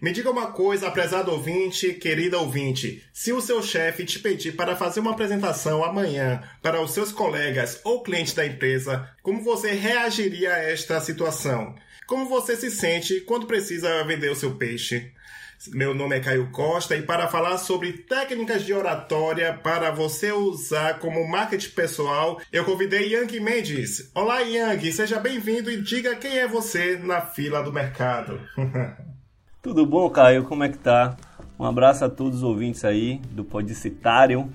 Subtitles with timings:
[0.00, 3.02] Me diga uma coisa, prezado ouvinte, querida ouvinte.
[3.12, 7.80] Se o seu chefe te pedir para fazer uma apresentação amanhã para os seus colegas
[7.82, 11.74] ou clientes da empresa, como você reagiria a esta situação?
[12.06, 15.12] Como você se sente quando precisa vender o seu peixe?
[15.66, 21.00] Meu nome é Caio Costa e para falar sobre técnicas de oratória para você usar
[21.00, 24.10] como marketing pessoal, eu convidei Yang Mendes.
[24.14, 28.40] Olá, Yang, seja bem-vindo e diga quem é você na fila do mercado.
[29.68, 30.44] Tudo bom, Caio?
[30.44, 31.14] Como é que tá?
[31.60, 34.48] Um abraço a todos os ouvintes aí do Podicitário.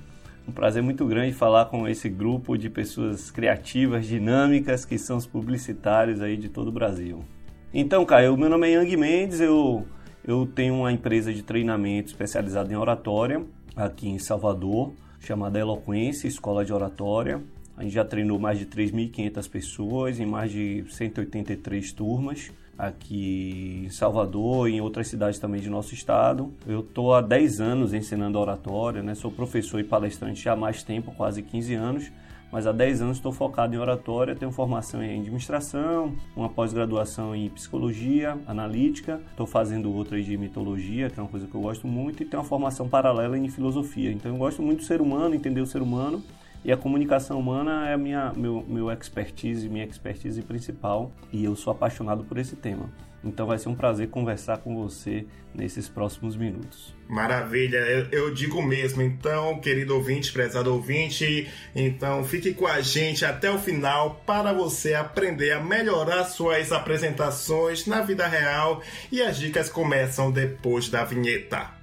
[0.47, 5.27] Um prazer muito grande falar com esse grupo de pessoas criativas, dinâmicas, que são os
[5.27, 7.23] publicitários aí de todo o Brasil.
[7.71, 9.85] Então, Caio, meu nome é Yang Mendes, eu
[10.25, 13.45] eu tenho uma empresa de treinamento especializada em oratória
[13.75, 17.39] aqui em Salvador, chamada Eloquência Escola de Oratória.
[17.77, 23.89] A gente já treinou mais de 3.500 pessoas em mais de 183 turmas aqui em
[23.89, 26.53] Salvador e em outras cidades também de nosso estado.
[26.67, 29.15] Eu estou há 10 anos ensinando oratória, né?
[29.15, 32.11] sou professor e palestrante há mais tempo, quase 15 anos
[32.53, 37.49] mas há 10 anos estou focado em oratória, tenho formação em administração, uma pós-graduação em
[37.49, 42.21] psicologia analítica, estou fazendo outra de mitologia, que é uma coisa que eu gosto muito,
[42.21, 44.11] e tenho uma formação paralela em filosofia.
[44.11, 46.21] Então eu gosto muito do ser humano, entender o ser humano,
[46.63, 51.71] e a comunicação humana é minha, meu, meu expertise, minha expertise principal, e eu sou
[51.71, 52.89] apaixonado por esse tema.
[53.23, 56.93] Então vai ser um prazer conversar com você nesses próximos minutos.
[57.07, 59.01] Maravilha, eu, eu, digo mesmo.
[59.01, 64.93] Então, querido ouvinte, prezado ouvinte, então fique com a gente até o final para você
[64.93, 71.82] aprender a melhorar suas apresentações na vida real e as dicas começam depois da vinheta.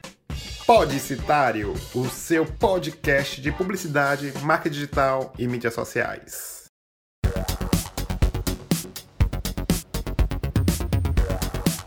[0.73, 6.67] Podicitário, o seu podcast de publicidade, marca digital e mídias sociais.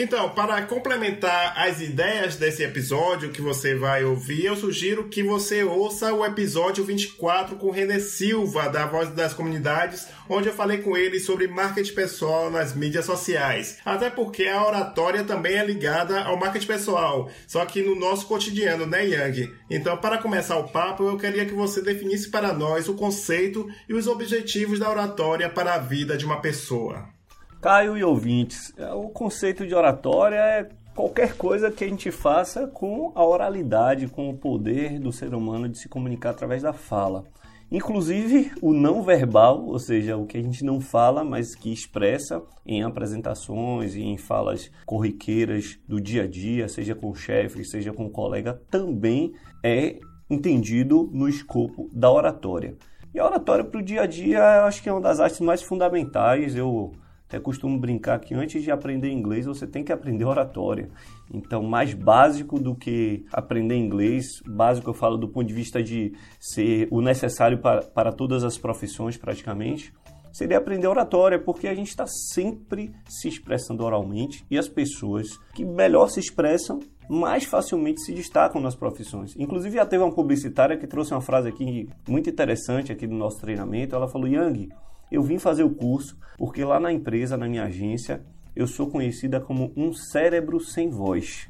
[0.00, 5.64] Então, para complementar as ideias desse episódio que você vai ouvir, eu sugiro que você
[5.64, 10.96] ouça o episódio 24 com René Silva, da Voz das Comunidades, onde eu falei com
[10.96, 13.78] ele sobre marketing pessoal nas mídias sociais.
[13.84, 18.86] Até porque a oratória também é ligada ao marketing pessoal, só que no nosso cotidiano,
[18.86, 19.52] né, Yang?
[19.68, 23.94] Então, para começar o papo, eu queria que você definisse para nós o conceito e
[23.94, 27.17] os objetivos da oratória para a vida de uma pessoa.
[27.60, 32.68] Caio e ouvintes, é, o conceito de oratória é qualquer coisa que a gente faça
[32.68, 37.24] com a oralidade, com o poder do ser humano de se comunicar através da fala.
[37.70, 42.40] Inclusive o não verbal, ou seja, o que a gente não fala, mas que expressa
[42.64, 47.92] em apresentações e em falas corriqueiras do dia a dia, seja com o chefe, seja
[47.92, 49.98] com o colega, também é
[50.30, 52.76] entendido no escopo da oratória.
[53.12, 55.40] E a oratória para o dia a dia, eu acho que é uma das artes
[55.40, 56.54] mais fundamentais.
[56.54, 56.92] Eu
[57.28, 60.88] até costumo brincar que antes de aprender inglês você tem que aprender oratória.
[61.32, 66.14] Então, mais básico do que aprender inglês, básico eu falo do ponto de vista de
[66.40, 69.92] ser o necessário para, para todas as profissões praticamente,
[70.32, 75.66] seria aprender oratória, porque a gente está sempre se expressando oralmente e as pessoas que
[75.66, 79.34] melhor se expressam mais facilmente se destacam nas profissões.
[79.36, 83.40] Inclusive, já teve uma publicitária que trouxe uma frase aqui muito interessante aqui do nosso
[83.40, 83.94] treinamento.
[83.94, 84.68] Ela falou: Yang,
[85.10, 88.22] eu vim fazer o curso porque lá na empresa, na minha agência,
[88.54, 91.48] eu sou conhecida como um cérebro sem voz.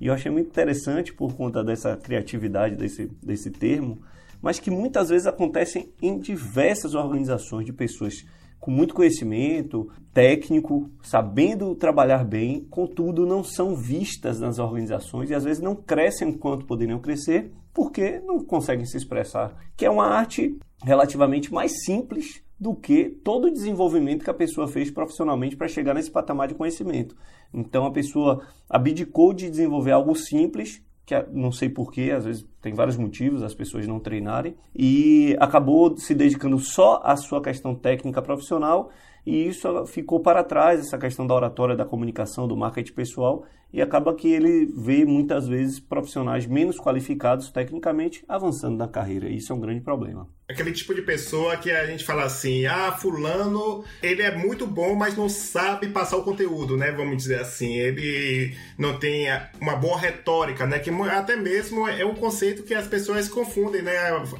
[0.00, 3.98] E eu achei muito interessante por conta dessa criatividade desse, desse termo,
[4.42, 8.26] mas que muitas vezes acontecem em diversas organizações de pessoas
[8.60, 15.44] com muito conhecimento técnico, sabendo trabalhar bem, contudo não são vistas nas organizações e às
[15.44, 19.54] vezes não crescem quanto poderiam crescer porque não conseguem se expressar.
[19.76, 24.66] Que é uma arte relativamente mais simples do que todo o desenvolvimento que a pessoa
[24.66, 27.14] fez profissionalmente para chegar nesse patamar de conhecimento.
[27.52, 32.74] Então a pessoa abdicou de desenvolver algo simples, que não sei porquê, às vezes tem
[32.74, 38.22] vários motivos as pessoas não treinarem, e acabou se dedicando só à sua questão técnica
[38.22, 38.90] profissional
[39.26, 43.42] e isso ficou para trás, essa questão da oratória, da comunicação, do marketing pessoal,
[43.72, 49.28] e acaba que ele vê muitas vezes profissionais menos qualificados tecnicamente avançando na carreira.
[49.28, 50.28] Isso é um grande problema.
[50.48, 54.94] Aquele tipo de pessoa que a gente fala assim, ah, fulano, ele é muito bom,
[54.94, 56.92] mas não sabe passar o conteúdo, né?
[56.92, 59.26] Vamos dizer assim, ele não tem
[59.60, 60.78] uma boa retórica, né?
[60.78, 63.92] Que até mesmo é um conceito que as pessoas confundem, né?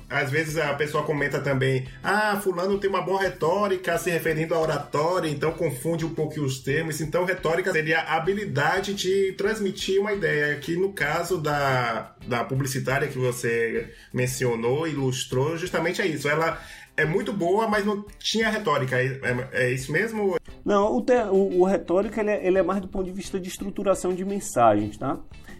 [0.08, 4.60] Às vezes a pessoa comenta também, ah, fulano tem uma boa retórica, se referindo à
[4.60, 7.00] oratória, então confunde um pouco os termos.
[7.00, 13.08] Então, retórica seria a habilidade de transmitir uma ideia, que no caso da, da publicitária
[13.08, 16.28] que você mencionou, ilustrou, justamente é isso.
[16.28, 16.60] Ela
[16.96, 18.96] é muito boa, mas não tinha retórica.
[18.96, 20.36] É, é, é isso mesmo?
[20.64, 23.38] Não, o, te, o, o retórica ele é, ele é, mais do ponto de vista
[23.38, 25.18] de estruturação de mensagens, tá?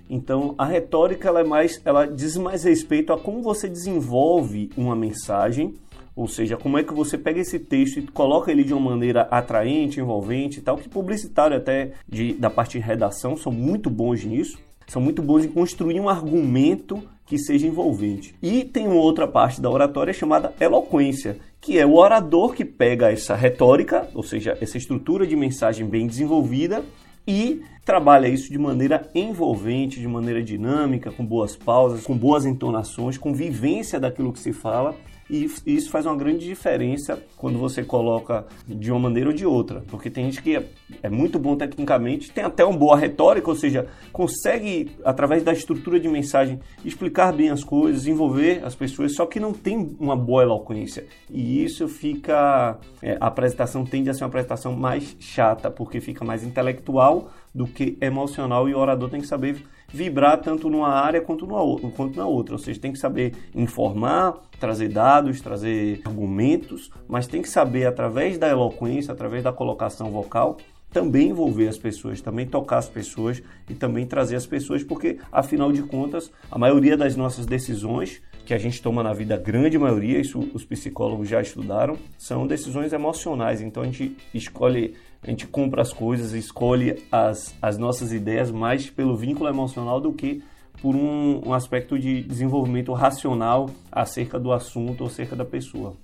[0.09, 4.94] Então, a retórica ela é mais, ela diz mais respeito a como você desenvolve uma
[4.94, 5.75] mensagem,
[6.17, 9.29] ou seja, como é que você pega esse texto e coloca ele de uma maneira
[9.31, 14.25] atraente, envolvente e tal, que publicitário até de, da parte de redação são muito bons
[14.25, 18.35] nisso, são muito bons em construir um argumento que seja envolvente.
[18.41, 23.12] E tem uma outra parte da oratória chamada eloquência, que é o orador que pega
[23.12, 26.83] essa retórica, ou seja, essa estrutura de mensagem bem desenvolvida
[27.27, 33.19] e trabalha isso de maneira envolvente, de maneira dinâmica, com boas pausas, com boas entonações,
[33.19, 34.95] com vivência daquilo que se fala
[35.28, 39.82] e isso faz uma grande diferença quando você coloca de uma maneira ou de outra.
[39.88, 40.64] Porque tem gente que é,
[41.02, 45.99] é muito bom tecnicamente, tem até uma boa retórica, ou seja, consegue, através da estrutura
[45.99, 50.43] de mensagem, explicar bem as coisas, envolver as pessoas, só que não tem uma boa
[50.43, 51.06] eloquência.
[51.28, 52.78] E isso fica.
[53.02, 57.67] É, a apresentação tende a ser uma apresentação mais chata, porque fica mais intelectual do
[57.67, 62.19] que emocional e o orador tem que saber vibrar tanto numa área quanto, no, quanto
[62.19, 62.55] na outra.
[62.55, 68.37] Ou seja, tem que saber informar, trazer dados, trazer argumentos, mas tem que saber, através
[68.37, 70.58] da eloquência, através da colocação vocal,
[70.91, 75.73] também envolver as pessoas, também tocar as pessoas e também trazer as pessoas, porque afinal
[75.73, 79.77] de contas, a maioria das nossas decisões que a gente toma na vida, a grande
[79.77, 83.61] maioria, isso os psicólogos já estudaram, são decisões emocionais.
[83.61, 88.89] Então a gente escolhe a gente compra as coisas, escolhe as, as nossas ideias mais
[88.89, 90.43] pelo vínculo emocional do que
[90.81, 95.97] por um, um aspecto de desenvolvimento racional acerca do assunto ou acerca da pessoa.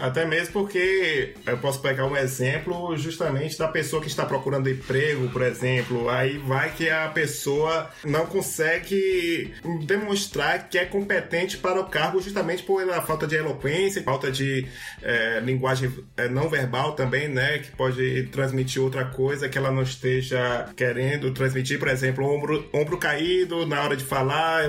[0.00, 5.28] Até mesmo porque eu posso pegar um exemplo justamente da pessoa que está procurando emprego,
[5.28, 6.08] por exemplo.
[6.08, 9.52] Aí vai que a pessoa não consegue
[9.84, 14.66] demonstrar que é competente para o cargo justamente por a falta de eloquência, falta de
[15.02, 17.58] é, linguagem é, não verbal também, né?
[17.58, 21.78] Que pode transmitir outra coisa que ela não esteja querendo transmitir.
[21.78, 24.64] Por exemplo, ombro, ombro caído na hora de falar,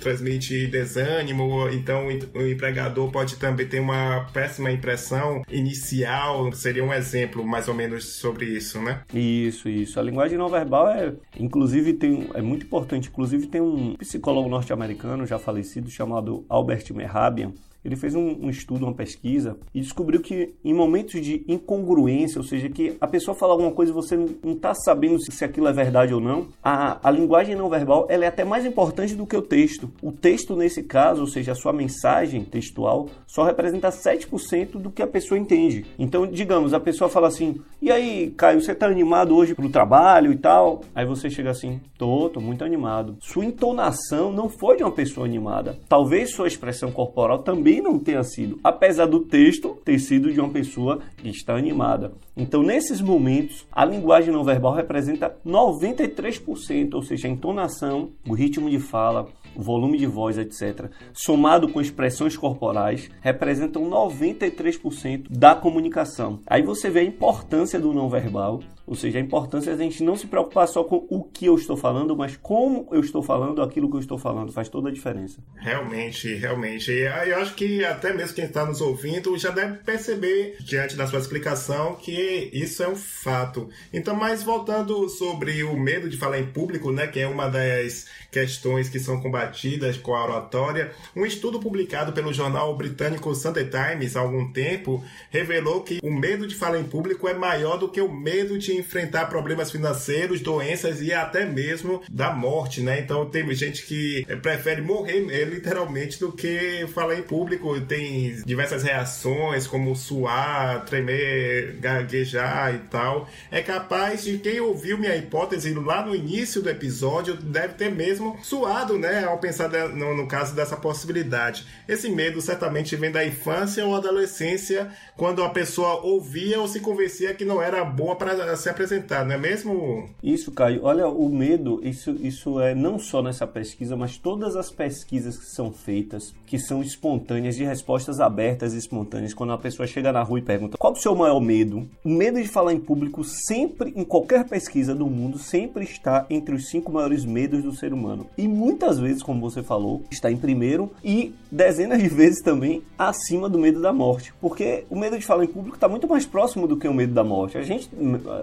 [0.00, 1.68] transmite desânimo.
[1.70, 6.52] Então o empregador pode também ter uma péssima impressão inicial.
[6.52, 9.00] Seria um exemplo mais ou menos sobre isso, né?
[9.12, 9.98] Isso, isso.
[9.98, 13.08] A linguagem não verbal é, inclusive, tem, é muito importante.
[13.08, 17.52] Inclusive, tem um psicólogo norte-americano já falecido chamado Albert Mehrabian
[17.84, 22.44] ele fez um, um, estudo, uma pesquisa e descobriu que em momentos de incongruência, ou
[22.44, 25.68] seja, que a pessoa fala alguma coisa e você não está sabendo se, se, aquilo
[25.68, 29.26] é verdade ou não, a, a linguagem não verbal ela é até mais importante do
[29.26, 29.90] que o texto.
[30.02, 35.02] O texto, nesse caso, ou seja, a sua mensagem textual, só representa 7% do que
[35.02, 35.84] a pessoa entende.
[35.98, 39.70] Então, digamos, a pessoa fala assim: e aí, Caio, você está animado hoje para o
[39.70, 40.80] trabalho e tal?
[40.94, 43.16] Aí você chega assim: tô, tô muito animado.
[43.20, 45.78] Sua entonação não foi de uma pessoa animada.
[45.88, 50.40] Talvez sua expressão corporal também também não tenha sido, apesar do texto ter sido de
[50.40, 52.12] uma pessoa que está animada.
[52.36, 58.70] Então, nesses momentos, a linguagem não verbal representa 93%, ou seja, a entonação, o ritmo
[58.70, 66.40] de fala, o volume de voz, etc., somado com expressões corporais, representam 93% da comunicação.
[66.46, 70.02] Aí você vê a importância do não verbal, ou seja, a importância de a gente
[70.02, 73.62] não se preocupar só com o que eu estou falando, mas como eu estou falando
[73.62, 74.52] aquilo que eu estou falando.
[74.52, 75.38] Faz toda a diferença.
[75.56, 76.90] Realmente, realmente.
[76.90, 81.18] Eu acho que até mesmo quem está nos ouvindo já deve perceber, diante da sua
[81.18, 83.68] explicação, que isso é um fato.
[83.92, 88.06] Então, mas voltando sobre o medo de falar em público, né, que é uma das
[88.30, 94.16] questões que são combatidas com a oratória, um estudo publicado pelo jornal britânico Sunday Times
[94.16, 98.00] há algum tempo revelou que o medo de falar em público é maior do que
[98.00, 103.00] o medo de enfrentar problemas financeiros, doenças e até mesmo da morte, né?
[103.00, 107.80] Então tem gente que prefere morrer é, literalmente do que falar em público.
[107.82, 113.28] Tem diversas reações, como suar, tremer, gaguejar e tal.
[113.50, 118.38] É capaz de quem ouviu minha hipótese lá no início do episódio deve ter mesmo
[118.42, 119.24] suado, né?
[119.24, 121.66] Ao pensar no, no caso dessa possibilidade.
[121.88, 127.34] Esse medo certamente vem da infância ou adolescência, quando a pessoa ouvia ou se convencia
[127.34, 130.08] que não era boa para se apresentar, não é mesmo?
[130.22, 130.80] Isso, Caio.
[130.84, 135.46] Olha, o medo, isso, isso é não só nessa pesquisa, mas todas as pesquisas que
[135.46, 140.22] são feitas, que são espontâneas, de respostas abertas e espontâneas, quando a pessoa chega na
[140.22, 143.92] rua e pergunta qual o seu maior medo, o medo de falar em público sempre,
[143.94, 148.26] em qualquer pesquisa do mundo, sempre está entre os cinco maiores medos do ser humano.
[148.36, 153.48] E muitas vezes, como você falou, está em primeiro e dezenas de vezes também acima
[153.48, 154.32] do medo da morte.
[154.40, 157.12] Porque o medo de falar em público está muito mais próximo do que o medo
[157.12, 157.58] da morte.
[157.58, 157.90] A gente,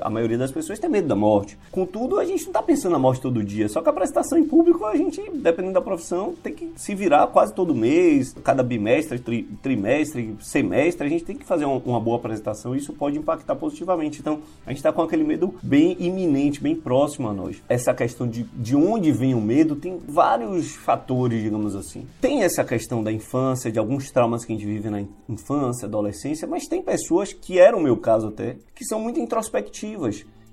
[0.01, 1.57] a maioria das pessoas tem medo da morte.
[1.71, 3.67] Contudo, a gente não está pensando na morte todo dia.
[3.69, 7.27] Só que a prestação em público, a gente, dependendo da profissão, tem que se virar
[7.27, 11.07] quase todo mês, cada bimestre, tri, trimestre, semestre.
[11.07, 14.19] A gente tem que fazer uma, uma boa apresentação e isso pode impactar positivamente.
[14.19, 17.61] Então, a gente está com aquele medo bem iminente, bem próximo a nós.
[17.69, 22.05] Essa questão de, de onde vem o medo tem vários fatores, digamos assim.
[22.19, 26.47] Tem essa questão da infância, de alguns traumas que a gente vive na infância, adolescência,
[26.47, 30.00] mas tem pessoas, que era o meu caso até, que são muito introspectivas,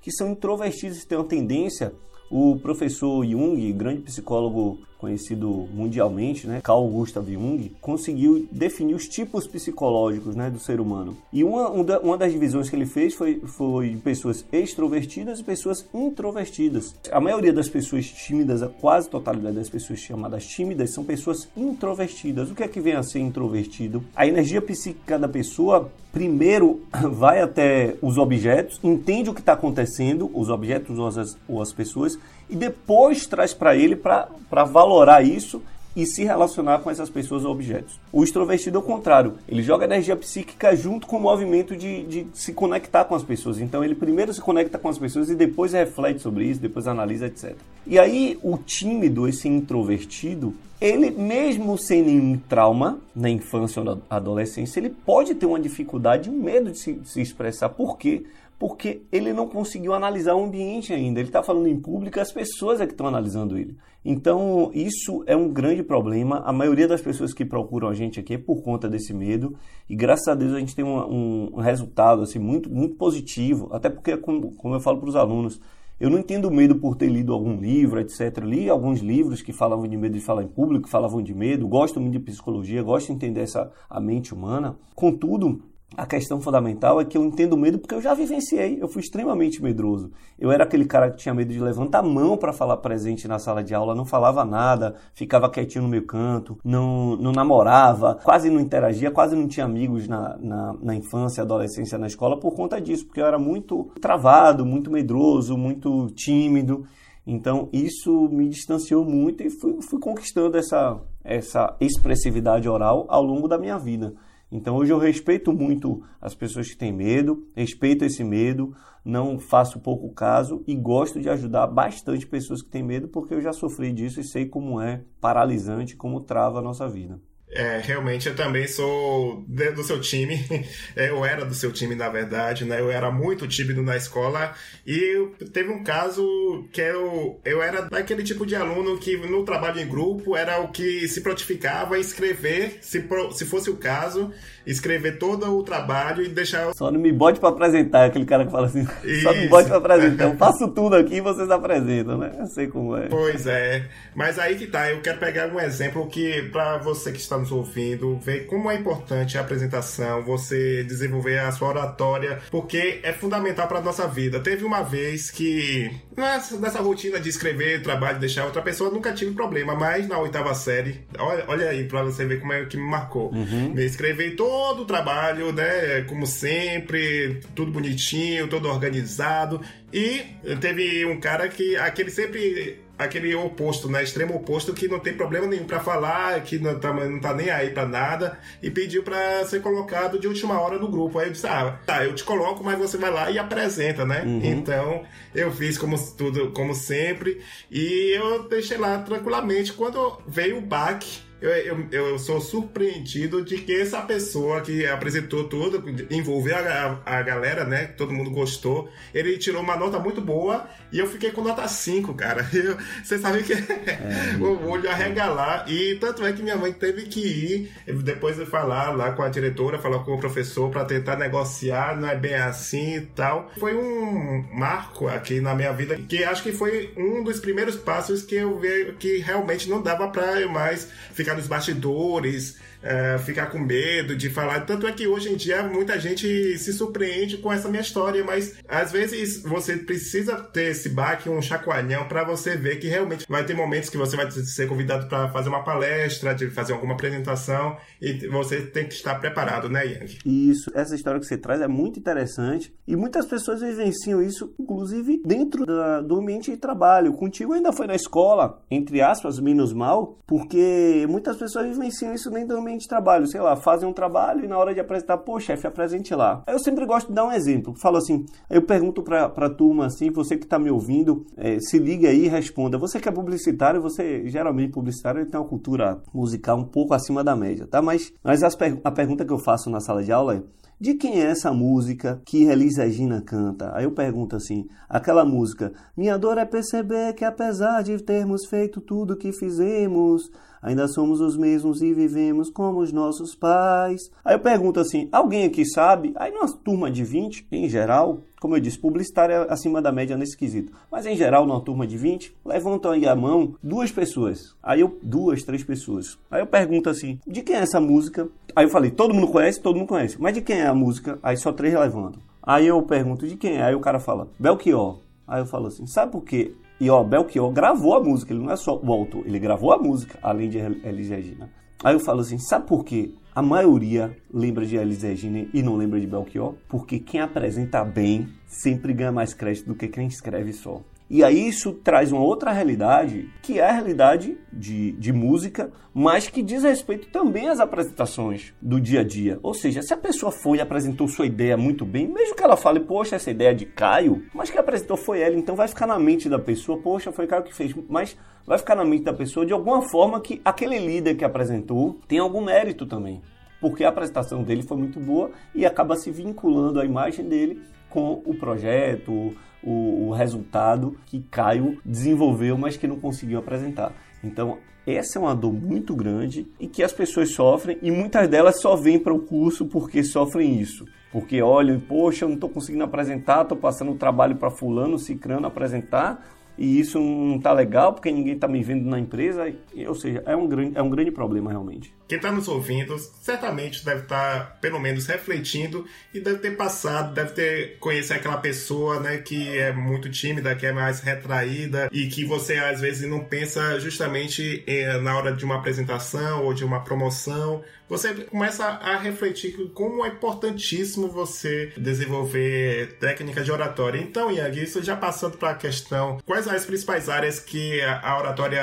[0.01, 1.93] que são introvertidas, têm uma tendência.
[2.31, 9.47] O professor Jung, grande psicólogo conhecido mundialmente, né, Carl Gustav Jung, conseguiu definir os tipos
[9.47, 11.17] psicológicos né, do ser humano.
[11.31, 15.87] E uma, uma das divisões que ele fez foi, foi de pessoas extrovertidas e pessoas
[15.93, 16.93] introvertidas.
[17.11, 22.51] A maioria das pessoas tímidas, a quase totalidade das pessoas chamadas tímidas, são pessoas introvertidas.
[22.51, 24.03] O que é que vem a ser introvertido?
[24.13, 30.29] A energia psíquica da pessoa primeiro vai até os objetos, entende o que está acontecendo,
[30.33, 35.61] os objetos ou as, ou as pessoas, e depois traz para ele para valorar isso
[35.95, 37.99] e se relacionar com essas pessoas ou objetos.
[38.11, 42.27] O extrovertido é o contrário, ele joga energia psíquica junto com o movimento de, de
[42.33, 43.59] se conectar com as pessoas.
[43.59, 47.27] Então ele primeiro se conecta com as pessoas e depois reflete sobre isso, depois analisa,
[47.27, 47.55] etc.
[47.85, 53.97] E aí o tímido, esse introvertido, ele mesmo sem nenhum trauma na infância ou na
[54.09, 57.69] adolescência, ele pode ter uma dificuldade, um medo de se, de se expressar.
[57.69, 58.23] Por quê?
[58.59, 61.21] Porque ele não conseguiu analisar o ambiente ainda.
[61.21, 63.77] Ele está falando em público, as pessoas é que estão analisando ele.
[64.03, 66.41] Então, isso é um grande problema.
[66.45, 69.55] A maioria das pessoas que procuram a gente aqui é por conta desse medo.
[69.89, 73.69] E graças a Deus a gente tem um, um resultado assim, muito, muito positivo.
[73.71, 75.61] Até porque, como, como eu falo para os alunos,
[75.97, 78.39] eu não entendo medo por ter lido algum livro, etc.
[78.43, 81.67] li alguns livros que falavam de medo de falar em público, que falavam de medo.
[81.67, 84.77] Gosto muito de psicologia, gosto de entender essa, a mente humana.
[84.95, 85.61] Contudo,
[85.97, 89.61] a questão fundamental é que eu entendo medo porque eu já vivenciei, eu fui extremamente
[89.61, 90.11] medroso.
[90.37, 93.39] Eu era aquele cara que tinha medo de levantar a mão para falar presente na
[93.39, 98.49] sala de aula, não falava nada, ficava quietinho no meu canto, não, não namorava, quase
[98.49, 102.79] não interagia, quase não tinha amigos na, na, na infância, adolescência, na escola por conta
[102.79, 106.85] disso, porque eu era muito travado, muito medroso, muito tímido.
[107.25, 113.47] Então isso me distanciou muito e fui, fui conquistando essa, essa expressividade oral ao longo
[113.47, 114.13] da minha vida.
[114.51, 118.75] Então hoje eu respeito muito as pessoas que têm medo, respeito esse medo,
[119.05, 123.41] não faço pouco caso e gosto de ajudar bastante pessoas que têm medo porque eu
[123.41, 127.21] já sofri disso e sei como é paralisante, como trava a nossa vida.
[127.51, 130.39] É, realmente eu também sou do seu time.
[130.95, 132.79] É, eu era do seu time, na verdade, né?
[132.79, 134.53] Eu era muito tímido na escola
[134.85, 139.79] e teve um caso que eu, eu era daquele tipo de aluno que no trabalho
[139.79, 144.31] em grupo era o que se prontificava a escrever, se, se fosse o caso,
[144.65, 146.73] escrever todo o trabalho e deixar.
[146.73, 148.85] Só não me bote para apresentar, aquele cara que fala assim.
[149.03, 149.23] Isso.
[149.23, 150.23] Só não me bote para apresentar.
[150.25, 152.31] Eu faço tudo aqui e vocês apresentam, né?
[152.37, 153.07] Eu sei como é.
[153.07, 153.85] Pois é.
[154.15, 157.51] Mas aí que tá, eu quero pegar um exemplo que, para você que está nos
[157.51, 163.67] ouvindo, ver como é importante a apresentação, você desenvolver a sua oratória, porque é fundamental
[163.67, 164.39] para nossa vida.
[164.39, 169.31] Teve uma vez que, nessa, nessa rotina de escrever, trabalho, deixar outra pessoa, nunca tive
[169.31, 172.83] problema, mas na oitava série, olha, olha aí para você ver como é que me
[172.83, 173.31] marcou.
[173.33, 173.73] Uhum.
[173.73, 176.01] Me escrevi todo todo o trabalho, né?
[176.07, 179.61] Como sempre, tudo bonitinho, todo organizado.
[179.91, 180.23] E
[180.59, 184.03] teve um cara que aquele sempre aquele oposto, né?
[184.03, 187.49] Extremo oposto que não tem problema nenhum para falar, que não tá, não tá nem
[187.49, 191.17] aí para nada e pediu para ser colocado de última hora no grupo.
[191.17, 194.23] Aí eu disse: "Ah, tá, eu te coloco, mas você vai lá e apresenta, né?"
[194.25, 194.41] Uhum.
[194.43, 195.03] Então,
[195.33, 197.41] eu fiz como tudo como sempre
[197.71, 203.57] e eu deixei lá tranquilamente quando veio o baque eu, eu, eu, sou surpreendido de
[203.57, 207.85] que essa pessoa que apresentou tudo, envolveu a, a, galera, né?
[207.85, 208.89] Todo mundo gostou.
[209.13, 212.47] Ele tirou uma nota muito boa e eu fiquei com nota 5, cara.
[212.59, 215.65] Eu, você sabe que é, o olho arregalar.
[215.71, 217.71] E tanto é que minha mãe teve que ir,
[218.03, 222.09] depois de falar lá com a diretora, falar com o professor para tentar negociar, não
[222.09, 223.49] é bem assim e tal.
[223.57, 228.23] Foi um marco aqui na minha vida que acho que foi um dos primeiros passos
[228.23, 233.59] que eu vi que realmente não dava para mais ficar nos bastidores, é, ficar com
[233.59, 234.61] medo de falar.
[234.61, 238.55] Tanto é que hoje em dia muita gente se surpreende com essa minha história, mas
[238.67, 243.45] às vezes você precisa ter esse baque, um chacoalhão, para você ver que realmente vai
[243.45, 247.77] ter momentos que você vai ser convidado para fazer uma palestra, de fazer alguma apresentação,
[248.01, 250.19] e você tem que estar preparado, né, Yang?
[250.25, 255.21] Isso, essa história que você traz é muito interessante e muitas pessoas vivenciam isso, inclusive
[255.25, 257.13] dentro da, do ambiente de trabalho.
[257.13, 262.49] Contigo ainda foi na escola, entre aspas, menos mal, porque muitas pessoas vivenciam isso dentro
[262.49, 265.17] do ambiente ambiente de trabalho, sei lá, fazem um trabalho e na hora de apresentar,
[265.17, 266.43] pô, chefe, apresente lá.
[266.47, 267.73] Eu sempre gosto de dar um exemplo.
[267.81, 271.79] Falo assim, eu pergunto pra, pra turma assim, você que tá me ouvindo, é, se
[271.79, 272.77] liga aí e responda.
[272.77, 277.35] Você que é publicitário, você, geralmente publicitário, tem uma cultura musical um pouco acima da
[277.35, 277.81] média, tá?
[277.81, 280.43] Mas, mas as, a pergunta que eu faço na sala de aula é,
[280.79, 283.71] de quem é essa música que Elis Regina canta?
[283.75, 288.79] Aí eu pergunto assim, aquela música, minha dor é perceber que apesar de termos feito
[288.79, 294.11] tudo que fizemos, ainda somos os mesmos e vivemos como os nossos pais.
[294.23, 296.13] Aí eu pergunto assim: alguém aqui sabe?
[296.15, 300.15] Aí numa turma de 20, em geral, como eu disse, publicitário é acima da média
[300.15, 300.71] nesse quesito.
[300.89, 304.55] Mas em geral, numa turma de 20, levantam aí a mão duas pessoas.
[304.63, 306.17] Aí eu, duas, três pessoas.
[306.31, 308.27] Aí eu pergunto assim: de quem é essa música?
[308.55, 309.61] Aí eu falei: todo mundo conhece?
[309.61, 310.17] Todo mundo conhece.
[310.19, 311.19] Mas de quem é a música?
[311.21, 312.21] Aí só três levantam.
[312.41, 313.63] Aí eu pergunto: de quem é?
[313.63, 314.97] Aí o cara fala: Belchior.
[315.29, 316.53] Aí eu falo assim: sabe por quê?
[316.81, 319.77] E ó, Belchior gravou a música, ele não é só o autor, ele gravou a
[319.77, 321.49] música, além de Elis Regina.
[321.83, 323.13] Aí eu falo assim, sabe por quê?
[323.35, 326.55] A maioria lembra de Elis Regina e não lembra de Belchior?
[326.67, 330.81] Porque quem apresenta bem sempre ganha mais crédito do que quem escreve só.
[331.09, 336.29] E aí isso traz uma outra realidade, que é a realidade de, de música, mas
[336.29, 339.39] que diz respeito também às apresentações do dia a dia.
[339.41, 342.55] Ou seja, se a pessoa foi e apresentou sua ideia muito bem, mesmo que ela
[342.55, 345.87] fale, poxa, essa ideia é de Caio, mas quem apresentou foi ela, então vai ficar
[345.87, 349.13] na mente da pessoa, poxa, foi Caio que fez, mas vai ficar na mente da
[349.13, 353.19] pessoa de alguma forma que aquele líder que apresentou tem algum mérito também.
[353.59, 358.21] Porque a apresentação dele foi muito boa e acaba se vinculando a imagem dele com
[358.25, 363.93] o projeto, o, o resultado que Caio desenvolveu, mas que não conseguiu apresentar.
[364.23, 368.59] Então, essa é uma dor muito grande e que as pessoas sofrem e muitas delas
[368.61, 370.85] só vêm para o curso porque sofrem isso.
[371.11, 375.47] Porque olham poxa, eu não estou conseguindo apresentar, estou passando o trabalho para fulano, cicrano
[375.47, 379.51] apresentar, e isso não está legal porque ninguém está me vendo na empresa.
[379.87, 381.95] Ou seja, é um grande, é um grande problema realmente.
[382.05, 387.13] Quem está nos ouvindo certamente deve estar, tá, pelo menos, refletindo e deve ter passado,
[387.13, 392.07] deve ter conhecido aquela pessoa né, que é muito tímida, que é mais retraída e
[392.07, 396.65] que você às vezes não pensa justamente eh, na hora de uma apresentação ou de
[396.65, 403.99] uma promoção você começa a refletir como é importantíssimo você desenvolver técnicas de oratória.
[403.99, 408.61] Então, Yang, isso já passando para a questão, quais as principais áreas que a oratória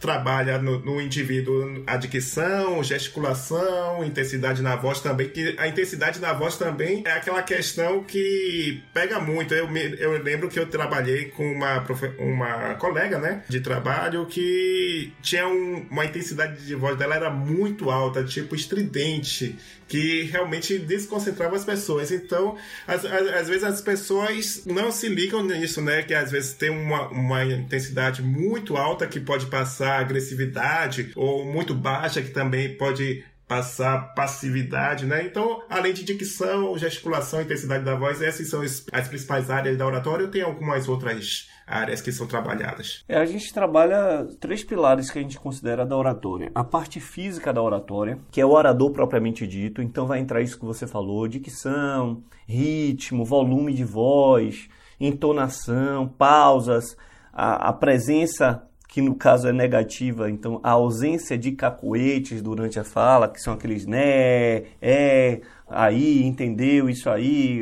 [0.00, 1.84] trabalha no, no indivíduo?
[1.86, 7.42] A dicção, gesticulação, intensidade na voz também, que a intensidade na voz também é aquela
[7.42, 9.54] questão que pega muito.
[9.54, 11.84] Eu, me, eu lembro que eu trabalhei com uma,
[12.18, 17.90] uma colega, né, de trabalho que tinha um, uma intensidade de voz dela era muito
[17.90, 19.56] alta, tipo estridente,
[19.88, 22.10] que realmente desconcentrava as pessoas.
[22.10, 23.02] Então, às,
[23.48, 26.02] vezes as pessoas não se ligam nisso, né?
[26.02, 31.74] Que às vezes tem uma, uma intensidade muito alta que pode passar agressividade, ou muito
[31.74, 35.24] baixa que também pode passar passividade, né?
[35.24, 40.28] Então, além de dicção, gesticulação, intensidade da voz, essas são as principais áreas da oratória.
[40.28, 43.04] Tem algumas outras áreas que são trabalhadas?
[43.08, 46.50] É, a gente trabalha três pilares que a gente considera da oratória.
[46.54, 50.58] A parte física da oratória, que é o orador propriamente dito, então vai entrar isso
[50.58, 54.68] que você falou, dicção, ritmo, volume de voz,
[55.00, 56.96] entonação, pausas,
[57.32, 58.62] a, a presença
[58.94, 63.52] que no caso é negativa, então a ausência de cacoetes durante a fala, que são
[63.52, 67.60] aqueles né, é, aí, entendeu, isso aí,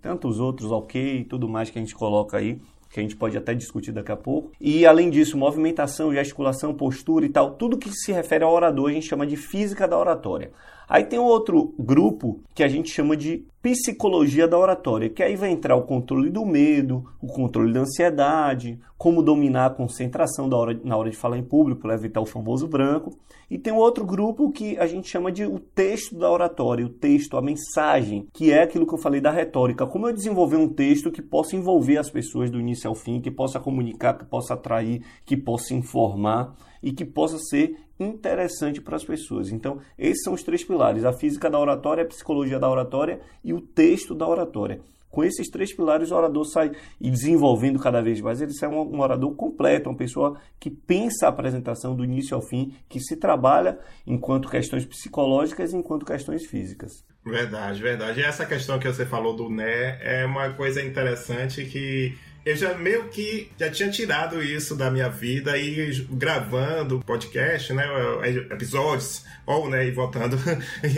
[0.00, 2.60] tantos outros, ok, tudo mais que a gente coloca aí
[2.92, 4.52] que a gente pode até discutir daqui a pouco.
[4.60, 8.92] E além disso, movimentação, gesticulação, postura e tal, tudo que se refere ao orador a
[8.92, 10.52] gente chama de física da oratória.
[10.92, 15.48] Aí tem outro grupo que a gente chama de psicologia da oratória, que aí vai
[15.48, 20.78] entrar o controle do medo, o controle da ansiedade, como dominar a concentração da hora,
[20.84, 23.18] na hora de falar em público para evitar o famoso branco.
[23.50, 26.90] E tem um outro grupo que a gente chama de o texto da oratória, o
[26.90, 29.86] texto, a mensagem, que é aquilo que eu falei da retórica.
[29.86, 33.30] Como eu desenvolver um texto que possa envolver as pessoas do início ao fim, que
[33.30, 39.04] possa comunicar, que possa atrair, que possa informar e que possa ser interessante para as
[39.04, 39.50] pessoas.
[39.50, 43.52] Então, esses são os três pilares: a física da oratória, a psicologia da oratória e
[43.52, 44.80] o texto da oratória.
[45.12, 48.80] Com esses três pilares, o orador sai e desenvolvendo cada vez mais, ele sai um,
[48.80, 53.16] um, orador completo, uma pessoa que pensa a apresentação do início ao fim, que se
[53.16, 57.04] trabalha enquanto questões psicológicas e enquanto questões físicas.
[57.22, 58.20] Verdade, verdade.
[58.20, 62.74] E essa questão que você falou do Né é uma coisa interessante que eu já
[62.74, 67.84] meio que já tinha tirado isso da minha vida e gravando podcast, né,
[68.50, 70.36] episódios, ou, né, e voltando.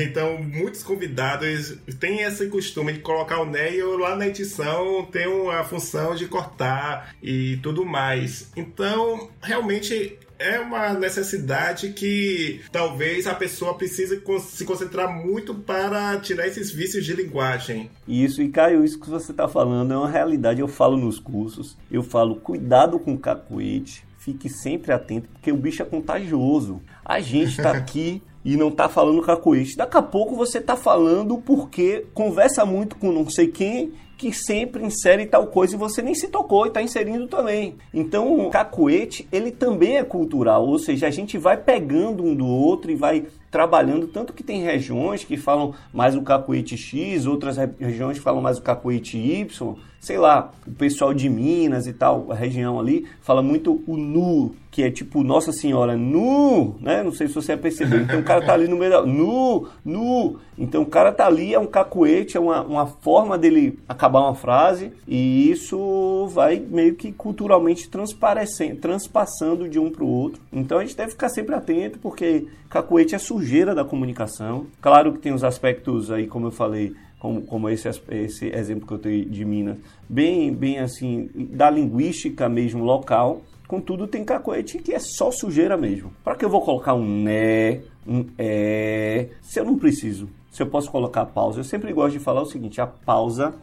[0.05, 5.05] Então, muitos convidados têm esse costume de colocar o né e eu lá na edição
[5.11, 8.51] tenho a função de cortar e tudo mais.
[8.57, 16.47] Então, realmente é uma necessidade que talvez a pessoa precise se concentrar muito para tirar
[16.47, 17.91] esses vícios de linguagem.
[18.07, 20.61] Isso, e Caio, isso que você está falando é uma realidade.
[20.61, 25.57] Eu falo nos cursos, eu falo cuidado com o cacuete, fique sempre atento, porque o
[25.57, 26.81] bicho é contagioso.
[27.05, 29.77] A gente está aqui e não está falando cacuete.
[29.77, 34.85] Daqui a pouco você está falando porque conversa muito com não sei quem que sempre
[34.85, 37.77] insere tal coisa e você nem se tocou e está inserindo também.
[37.93, 42.47] Então, o cacuete, ele também é cultural, ou seja, a gente vai pegando um do
[42.47, 43.25] outro e vai
[43.55, 48.43] trabalhando, tanto que tem regiões que falam mais o cacuete X, outras regiões que falam
[48.43, 53.07] mais o cacuete Y, sei lá, o pessoal de Minas e tal, a região ali,
[53.23, 57.03] fala muito o nu, que é tipo Nossa Senhora, nu, né?
[57.03, 58.03] Não sei se você percebeu.
[58.03, 59.03] Então o cara tá ali no meio da.
[59.03, 60.39] Nu, nu.
[60.59, 64.35] Então o cara tá ali, é um cacuete, é uma, uma forma dele acabar uma
[64.35, 70.43] frase, e isso vai meio que culturalmente transparecendo, transpassando de um para o outro.
[70.53, 74.67] Então a gente deve ficar sempre atento, porque cacuete é sujeira da comunicação.
[74.81, 78.95] Claro que tem os aspectos aí, como eu falei, como, como esse, esse exemplo que
[78.95, 83.43] eu tenho de Minas, bem, bem assim, da linguística mesmo local.
[83.69, 86.13] Contudo, tem cacoete que é só sujeira mesmo.
[86.25, 90.29] Para que eu vou colocar um né, um é, se eu não preciso?
[90.51, 91.61] Se eu posso colocar pausa?
[91.61, 93.55] Eu sempre gosto de falar o seguinte: a pausa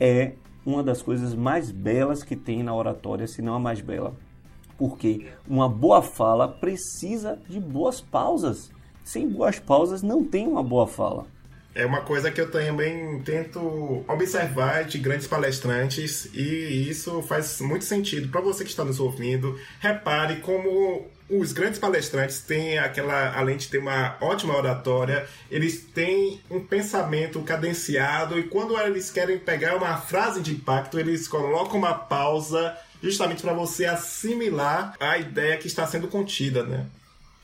[0.00, 0.32] é
[0.66, 4.12] uma das coisas mais belas que tem na oratória, se não a mais bela.
[4.78, 8.70] Porque uma boa fala precisa de boas pausas.
[9.04, 11.26] Sem boas pausas não tem uma boa fala.
[11.76, 17.84] É uma coisa que eu também tento observar de grandes palestrantes e isso faz muito
[17.84, 18.28] sentido.
[18.30, 23.68] Para você que está nos ouvindo, repare como os grandes palestrantes têm aquela, além de
[23.68, 29.98] ter uma ótima oratória, eles têm um pensamento cadenciado e quando eles querem pegar uma
[29.98, 32.74] frase de impacto, eles colocam uma pausa
[33.06, 36.86] justamente para você assimilar a ideia que está sendo contida, né?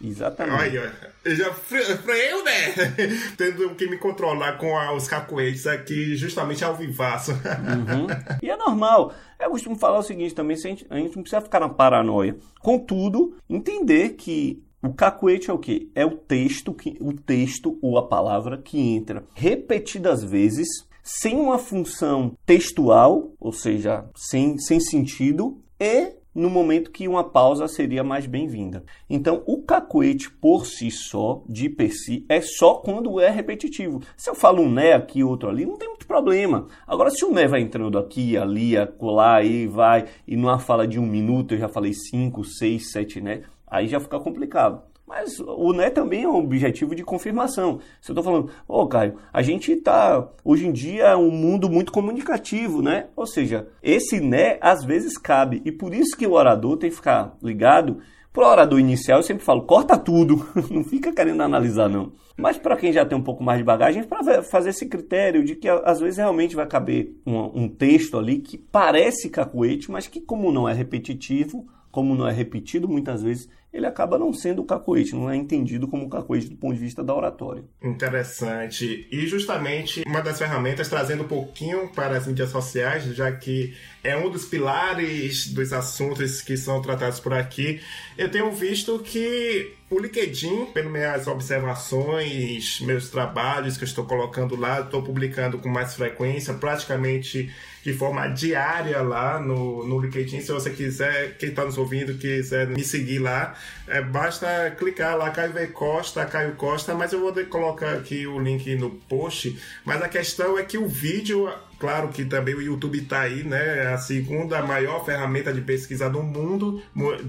[0.05, 0.77] Exatamente.
[0.77, 0.92] Olha,
[1.25, 2.72] eu já freio, né?
[3.38, 7.33] Tendo que me controlar com os cacuetes aqui, justamente ao vivaço.
[7.33, 8.07] Uhum.
[8.42, 9.14] E é normal.
[9.38, 12.37] Eu costumo falar o seguinte também, a gente, a gente não precisa ficar na paranoia.
[12.61, 15.88] Contudo, entender que o cacuete é o quê?
[15.94, 20.66] É o texto, que, o texto ou a palavra que entra repetidas vezes
[21.03, 27.69] sem uma função textual, ou seja, sem, sem sentido, e no momento que uma pausa
[27.69, 28.85] seria mais bem-vinda.
[29.09, 34.01] Então, o cacuete por si só, de per si, é só quando é repetitivo.
[34.17, 36.69] Se eu falo um né aqui, outro ali, não tem muito problema.
[36.87, 40.99] Agora, se o né vai entrando aqui, ali, acolá, aí vai, e numa fala de
[40.99, 44.83] um minuto eu já falei cinco, seis, sete né, aí já fica complicado.
[45.14, 47.81] Mas o né também é um objetivo de confirmação.
[48.01, 51.31] Se eu estou falando, ô oh, Caio, a gente está, hoje em dia, é um
[51.31, 53.09] mundo muito comunicativo, né?
[53.14, 55.61] Ou seja, esse né às vezes cabe.
[55.66, 57.98] E por isso que o orador tem que ficar ligado.
[58.33, 62.12] Para o orador inicial, eu sempre falo, corta tudo, não fica querendo analisar, não.
[62.35, 65.55] Mas para quem já tem um pouco mais de bagagem, para fazer esse critério de
[65.55, 70.22] que às vezes realmente vai caber um, um texto ali que parece cacuete, mas que,
[70.22, 75.15] como não é repetitivo, como não é repetido muitas vezes, ele acaba não sendo cacoete,
[75.15, 77.65] não é entendido como cacoete do ponto de vista da oratória.
[77.83, 79.09] Interessante.
[79.11, 84.17] E justamente uma das ferramentas trazendo um pouquinho para as mídias sociais, já que é
[84.17, 87.81] um dos pilares dos assuntos que são tratados por aqui,
[88.19, 94.57] eu tenho visto que o LinkedIn, pelas minhas observações, meus trabalhos que eu estou colocando
[94.57, 97.53] lá, estou publicando com mais frequência, praticamente
[97.85, 100.41] de forma diária lá no, no LinkedIn.
[100.41, 103.55] Se você quiser, quem está nos ouvindo, quiser me seguir lá,
[103.87, 108.38] É, basta clicar lá, Caio V Costa, Caio Costa, mas eu vou colocar aqui o
[108.38, 109.59] link no post.
[109.85, 113.81] Mas a questão é que o vídeo Claro que também o YouTube está aí, né?
[113.81, 116.81] É a segunda maior ferramenta de pesquisa do mundo,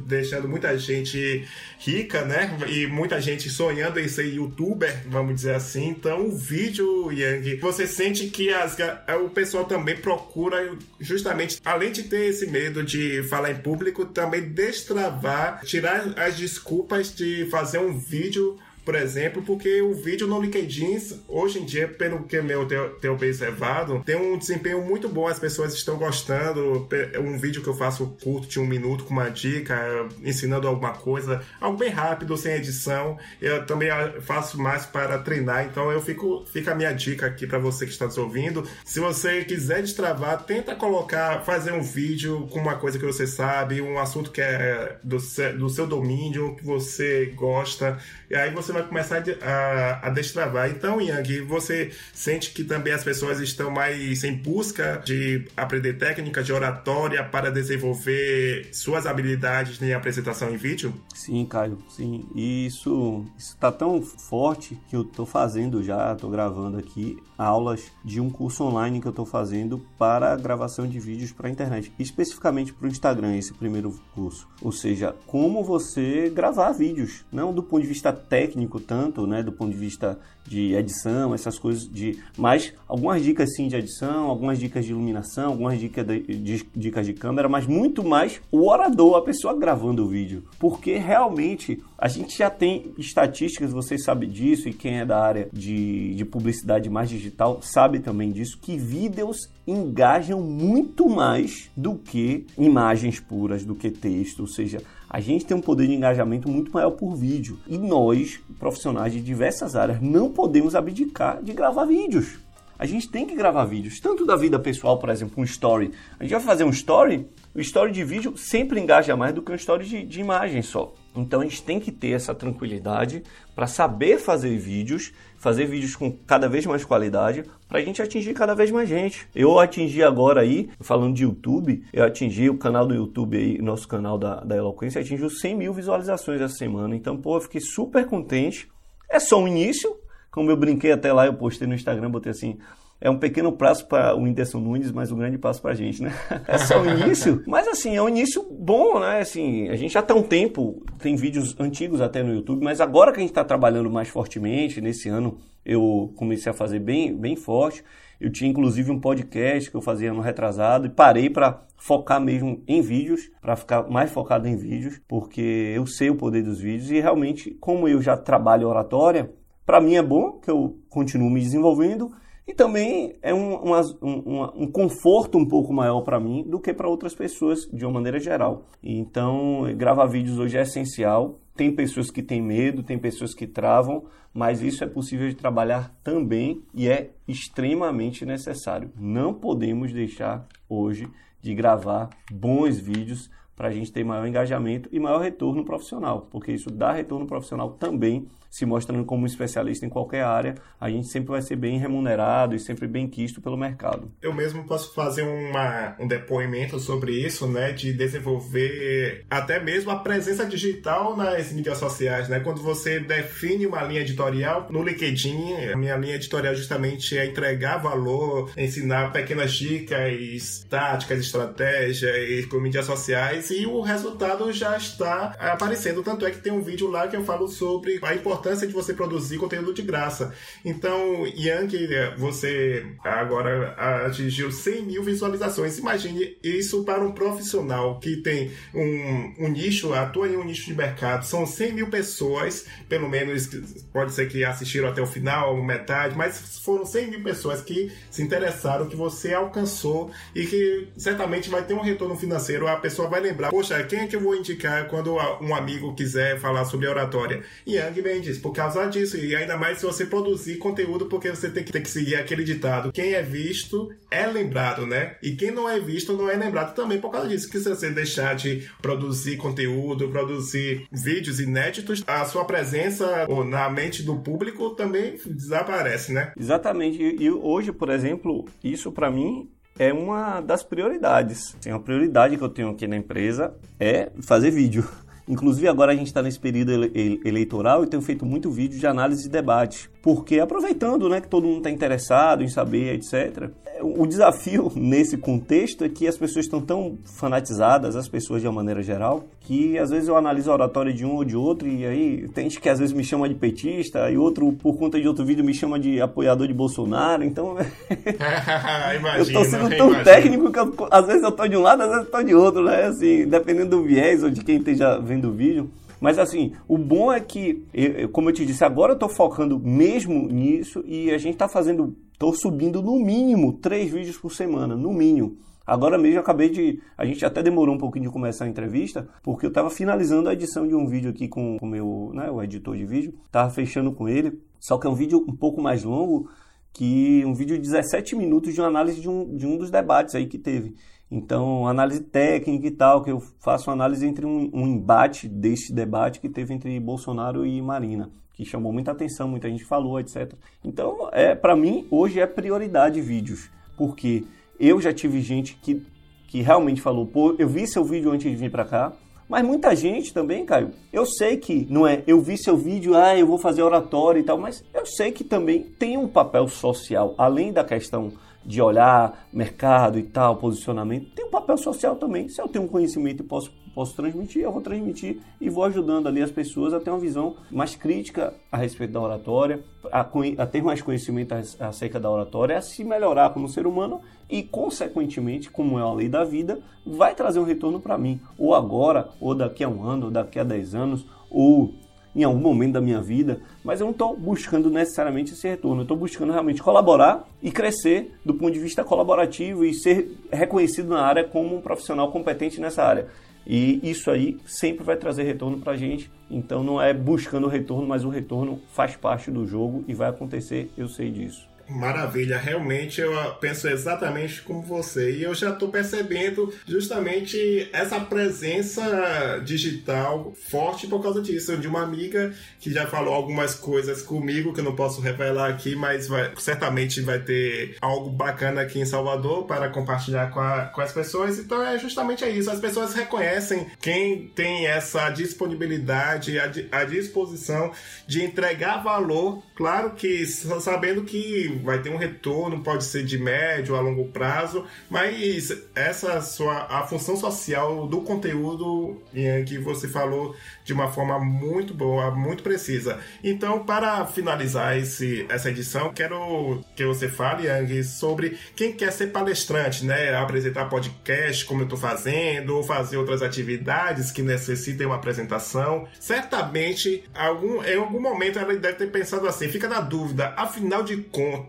[0.05, 1.43] deixando muita gente
[1.79, 2.55] rica, né?
[2.69, 5.87] E muita gente sonhando em ser youtuber, vamos dizer assim.
[5.87, 8.77] Então, o vídeo, Yang, você sente que as,
[9.25, 14.41] o pessoal também procura justamente, além de ter esse medo de falar em público, também
[14.49, 20.99] destravar, tirar as desculpas de fazer um vídeo por exemplo, porque o vídeo no LinkedIn,
[21.27, 22.67] hoje em dia, pelo que eu
[22.99, 26.87] tenho, observado, tem um desempenho muito bom, as pessoas estão gostando.
[27.19, 31.41] Um vídeo que eu faço curto de um minuto com uma dica, ensinando alguma coisa,
[31.61, 33.17] algo bem rápido, sem edição.
[33.41, 33.89] Eu também
[34.21, 37.91] faço mais para treinar, então eu fico, fica a minha dica aqui para você que
[37.91, 38.67] está nos ouvindo.
[38.83, 43.81] Se você quiser destravar, tenta colocar, fazer um vídeo com uma coisa que você sabe,
[43.81, 45.17] um assunto que é do,
[45.57, 47.97] do seu domínio, que você gosta,
[48.29, 50.69] e aí você vai começar a, a destravar.
[50.69, 56.45] Então, Yang, você sente que também as pessoas estão mais em busca de aprender técnicas
[56.45, 60.93] de oratória para desenvolver suas habilidades em apresentação em vídeo?
[61.13, 62.25] Sim, Caio, sim.
[62.35, 68.19] E isso está tão forte que eu estou fazendo já, estou gravando aqui aulas de
[68.19, 72.73] um curso online que eu estou fazendo para gravação de vídeos para a internet, especificamente
[72.73, 74.47] para o Instagram, esse primeiro curso.
[74.61, 79.51] Ou seja, como você gravar vídeos, não do ponto de vista técnico tanto, né, do
[79.51, 84.59] ponto de vista de edição, essas coisas de, mas algumas dicas sim de edição, algumas
[84.59, 89.15] dicas de iluminação, algumas dicas de, de, dicas de câmera, mas muito mais o orador,
[89.15, 94.67] a pessoa gravando o vídeo, porque realmente a gente já tem estatísticas, vocês sabem disso
[94.67, 99.49] e quem é da área de, de publicidade mais digital sabe também disso que vídeos
[99.65, 104.81] engajam muito mais do que imagens puras, do que texto, ou seja,
[105.13, 107.59] a gente tem um poder de engajamento muito maior por vídeo.
[107.67, 112.39] E nós, profissionais de diversas áreas, não podemos abdicar de gravar vídeos.
[112.79, 115.91] A gente tem que gravar vídeos, tanto da vida pessoal, por exemplo, um story.
[116.19, 119.51] A gente vai fazer um story, o story de vídeo sempre engaja mais do que
[119.51, 120.91] um story de, de imagem só.
[121.15, 123.23] Então a gente tem que ter essa tranquilidade
[123.55, 128.33] para saber fazer vídeos, fazer vídeos com cada vez mais qualidade, para a gente atingir
[128.33, 129.27] cada vez mais gente.
[129.35, 133.87] Eu atingi agora aí, falando de YouTube, eu atingi o canal do YouTube aí, nosso
[133.87, 136.95] canal da, da Eloquência, atingiu 100 mil visualizações essa semana.
[136.95, 138.67] Então, pô, eu fiquei super contente.
[139.09, 139.95] É só um início,
[140.31, 142.57] como eu brinquei até lá, eu postei no Instagram, botei assim,
[143.03, 146.01] é um pequeno passo para o Whindersson Nunes, mas um grande passo para a gente,
[146.01, 146.13] né?
[146.47, 149.19] É só o início, mas assim, é um início bom, né?
[149.19, 153.11] Assim, a gente já está um tempo, tem vídeos antigos até no YouTube, mas agora
[153.11, 157.35] que a gente está trabalhando mais fortemente, nesse ano eu comecei a fazer bem, bem
[157.35, 157.83] forte.
[158.21, 162.63] Eu tinha inclusive um podcast que eu fazia no retrasado e parei para focar mesmo
[162.65, 166.89] em vídeos, para ficar mais focado em vídeos, porque eu sei o poder dos vídeos
[166.89, 169.29] e realmente, como eu já trabalho oratória,
[169.65, 172.09] para mim é bom que eu continuo me desenvolvendo
[172.45, 173.55] e também é um,
[174.01, 177.93] um, um conforto um pouco maior para mim do que para outras pessoas, de uma
[177.93, 178.65] maneira geral.
[178.83, 181.39] Então, gravar vídeos hoje é essencial.
[181.55, 185.95] Tem pessoas que têm medo, tem pessoas que travam, mas isso é possível de trabalhar
[186.03, 188.91] também e é extremamente necessário.
[188.99, 191.07] Não podemos deixar hoje
[191.41, 196.51] de gravar bons vídeos para a gente ter maior engajamento e maior retorno profissional, porque
[196.51, 201.31] isso dá retorno profissional também se mostrando como especialista em qualquer área, a gente sempre
[201.31, 204.11] vai ser bem remunerado e sempre bem quisto pelo mercado.
[204.21, 209.95] Eu mesmo posso fazer uma, um depoimento sobre isso, né, de desenvolver até mesmo a
[209.95, 212.41] presença digital nas mídias sociais, né?
[212.41, 217.77] Quando você define uma linha editorial no LinkedIn, a minha linha editorial justamente é entregar
[217.77, 226.03] valor, ensinar pequenas dicas, táticas, estratégias com mídias sociais e o resultado já está aparecendo.
[226.03, 228.73] Tanto é que tem um vídeo lá que eu falo sobre a importância importância de
[228.73, 230.33] você produzir conteúdo de graça.
[230.65, 233.73] Então, Yankee, você agora
[234.05, 235.77] atingiu 100 mil visualizações.
[235.77, 240.75] Imagine isso para um profissional que tem um, um nicho, atua em um nicho de
[240.75, 241.25] mercado.
[241.25, 243.49] São 100 mil pessoas, pelo menos
[243.93, 248.21] pode ser que assistiram até o final, metade, mas foram 100 mil pessoas que se
[248.21, 252.67] interessaram, que você alcançou e que certamente vai ter um retorno financeiro.
[252.67, 256.39] A pessoa vai lembrar, poxa, quem é que eu vou indicar quando um amigo quiser
[256.39, 257.43] falar sobre oratória?
[257.65, 259.17] Yang Mendes por causa disso.
[259.17, 262.43] E ainda mais se você produzir conteúdo, porque você tem que, tem que seguir aquele
[262.43, 265.15] ditado: quem é visto é lembrado, né?
[265.21, 267.49] E quem não é visto não é lembrado também por causa disso.
[267.49, 274.03] Que se você deixar de produzir conteúdo, produzir vídeos inéditos, a sua presença na mente
[274.03, 276.33] do público também desaparece, né?
[276.37, 277.01] Exatamente.
[277.01, 281.55] E hoje, por exemplo, isso para mim é uma das prioridades.
[281.59, 284.87] Assim, uma prioridade que eu tenho aqui na empresa é fazer vídeo.
[285.27, 288.85] Inclusive agora a gente está nesse período ele eleitoral e tenho feito muito vídeo de
[288.85, 293.49] análise e debate, porque aproveitando né, que todo mundo está interessado em saber, etc.
[293.83, 298.53] O desafio nesse contexto é que as pessoas estão tão fanatizadas, as pessoas de uma
[298.53, 301.85] maneira geral, que às vezes eu analiso a oratória de um ou de outro e
[301.85, 305.07] aí tem gente que às vezes me chama de petista e outro, por conta de
[305.07, 307.55] outro vídeo, me chama de apoiador de Bolsonaro, então...
[308.97, 310.03] imagino, eu tô sendo tão imagino.
[310.03, 312.35] técnico que eu, às vezes eu tô de um lado, às vezes eu tô de
[312.35, 312.83] outro, né?
[312.85, 315.69] Assim, dependendo do viés ou de quem esteja vendo o vídeo.
[316.03, 317.63] Mas assim, o bom é que,
[318.11, 321.95] como eu te disse, agora eu estou focando mesmo nisso e a gente está fazendo,
[322.23, 325.37] estou subindo no mínimo três vídeos por semana, no mínimo.
[325.67, 326.81] Agora mesmo eu acabei de.
[326.97, 330.33] A gente até demorou um pouquinho de começar a entrevista, porque eu estava finalizando a
[330.33, 333.91] edição de um vídeo aqui com o meu, né, o editor de vídeo, estava fechando
[333.91, 334.41] com ele.
[334.57, 336.29] Só que é um vídeo um pouco mais longo,
[336.71, 340.15] que um vídeo de 17 minutos de uma análise de um, de um dos debates
[340.15, 340.75] aí que teve.
[341.11, 346.21] Então, análise técnica e tal, que eu faço análise entre um, um embate deste debate
[346.21, 350.33] que teve entre Bolsonaro e Marina, que chamou muita atenção, muita gente falou, etc.
[350.63, 354.23] Então, é para mim, hoje é prioridade vídeos, porque
[354.59, 355.81] eu já tive gente que,
[356.27, 358.93] que realmente falou, pô, eu vi seu vídeo antes de vir para cá,
[359.29, 363.17] mas muita gente também, Caio, eu sei que não é eu vi seu vídeo, ah,
[363.17, 367.15] eu vou fazer oratório e tal, mas eu sei que também tem um papel social,
[367.17, 368.11] além da questão
[368.45, 372.27] de olhar mercado e tal, posicionamento, tem um papel social também.
[372.27, 376.07] Se eu tenho um conhecimento e posso, posso transmitir, eu vou transmitir e vou ajudando
[376.07, 380.01] ali as pessoas a ter uma visão mais crítica a respeito da oratória, a,
[380.37, 385.49] a ter mais conhecimento acerca da oratória, a se melhorar como ser humano e, consequentemente,
[385.49, 389.35] como é a lei da vida, vai trazer um retorno para mim, ou agora, ou
[389.35, 391.73] daqui a um ano, ou daqui a dez anos, ou
[392.15, 395.81] em algum momento da minha vida, mas eu não estou buscando necessariamente esse retorno.
[395.81, 400.89] Eu estou buscando realmente colaborar e crescer do ponto de vista colaborativo e ser reconhecido
[400.89, 403.07] na área como um profissional competente nessa área.
[403.45, 406.09] E isso aí sempre vai trazer retorno para a gente.
[406.29, 410.09] Então não é buscando o retorno, mas o retorno faz parte do jogo e vai
[410.09, 411.52] acontecer, eu sei disso.
[411.67, 415.11] Maravilha, realmente eu penso exatamente como você.
[415.11, 421.81] E eu já estou percebendo justamente essa presença digital forte por causa disso, de uma
[421.81, 426.33] amiga que já falou algumas coisas comigo que eu não posso revelar aqui, mas vai,
[426.37, 431.39] certamente vai ter algo bacana aqui em Salvador para compartilhar com, a, com as pessoas.
[431.39, 437.71] Então é justamente isso, as pessoas reconhecem quem tem essa disponibilidade, a, a disposição
[438.05, 443.75] de entregar valor, claro que sabendo que vai ter um retorno, pode ser de médio
[443.75, 449.01] a longo prazo, mas essa sua a função social do conteúdo
[449.45, 452.99] que você falou de uma forma muito boa, muito precisa.
[453.23, 459.07] Então, para finalizar esse, essa edição, quero que você fale, Yang, sobre quem quer ser
[459.07, 460.13] palestrante, né?
[460.15, 465.87] Apresentar podcast, como eu estou fazendo, ou fazer outras atividades que necessitem uma apresentação.
[465.99, 470.97] Certamente, algum, em algum momento ela deve ter pensado assim, fica na dúvida, afinal de
[470.97, 471.42] contas,